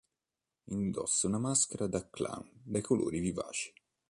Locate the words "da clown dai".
1.85-2.81